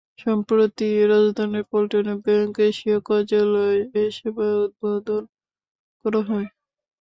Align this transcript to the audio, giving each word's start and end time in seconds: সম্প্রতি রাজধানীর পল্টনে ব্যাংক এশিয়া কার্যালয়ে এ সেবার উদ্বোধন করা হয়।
সম্প্রতি 0.19 0.89
রাজধানীর 1.11 1.65
পল্টনে 1.71 2.13
ব্যাংক 2.25 2.53
এশিয়া 2.69 2.97
কার্যালয়ে 3.07 3.77
এ 3.95 4.13
সেবার 4.17 4.51
উদ্বোধন 4.63 5.23
করা 6.05 6.21
হয়। 6.29 6.47